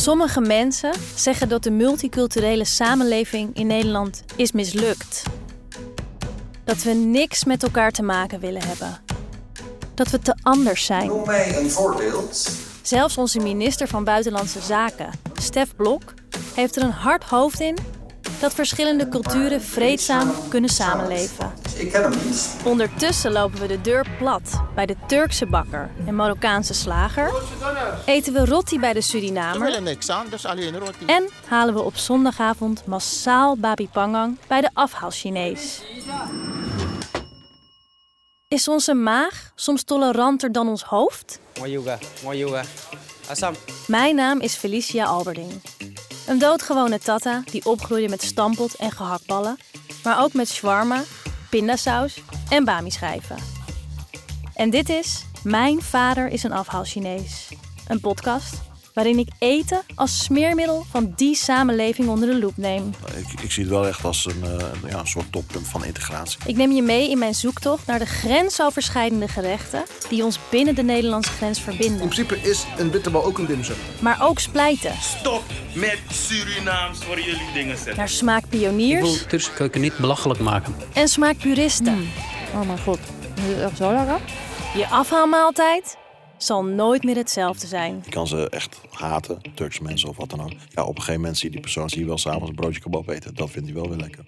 [0.00, 5.22] Sommige mensen zeggen dat de multiculturele samenleving in Nederland is mislukt.
[6.64, 9.00] Dat we niks met elkaar te maken willen hebben.
[9.94, 11.06] Dat we te anders zijn.
[11.06, 12.50] Noem mij een voorbeeld.
[12.82, 15.10] Zelfs onze minister van Buitenlandse Zaken,
[15.40, 16.14] Stef Blok,
[16.54, 17.76] heeft er een hard hoofd in
[18.40, 21.52] dat verschillende culturen vreedzaam kunnen samenleven.
[21.76, 22.56] Ik ken hem niet.
[22.64, 27.32] Ondertussen lopen we de deur plat bij de Turkse bakker en Marokkaanse slager.
[28.04, 29.60] Eten we roti bij de Surinamer.
[29.60, 31.04] willen niks aan, alleen roti.
[31.06, 35.82] En halen we op zondagavond massaal babi pangang bij de afhaal-Chinees.
[38.48, 41.40] Is onze maag soms toleranter dan ons hoofd?
[41.58, 42.62] Mooi yoga, mooi yoga.
[43.28, 43.54] Assam.
[43.86, 45.69] Mijn naam is Felicia Alberding.
[46.30, 49.58] Een doodgewone tata die opgroeide met stampot en gehaktballen,
[50.04, 51.02] maar ook met shawarma,
[51.48, 53.36] pindasaus en bami-schijven.
[54.54, 57.48] En dit is Mijn Vader is een afhaal-Chinees.
[57.88, 58.54] Een podcast
[59.00, 62.94] waarin ik eten als smeermiddel van die samenleving onder de loep neem.
[63.16, 66.38] Ik, ik zie het wel echt als een, eh, ja, een soort toppunt van integratie.
[66.46, 70.82] Ik neem je mee in mijn zoektocht naar de grensoverschrijdende gerechten die ons binnen de
[70.82, 73.76] Nederlandse grens verbinden, In principe is een bitterbal ook een dimsum.
[74.00, 74.92] maar ook splijten.
[75.00, 75.42] Stop
[75.74, 77.96] met Surinaams voor jullie dingen zetten.
[77.96, 80.74] Naar smaakpioniers wil Turkse keuken niet belachelijk maken.
[80.92, 82.08] en smaakpuristen.
[82.54, 82.98] Oh mijn god,
[83.34, 84.18] is het echt zo lekker?
[84.74, 85.96] Je afhaalmaaltijd
[86.42, 88.02] zal nooit meer hetzelfde zijn.
[88.04, 90.52] Je kan ze echt haten, Turkse mensen of wat dan ook.
[90.68, 92.80] Ja, op een gegeven moment zie je die persoon zie je wel s'avonds een broodje
[92.80, 93.34] kebab eten.
[93.34, 94.24] Dat vindt hij wel weer lekker.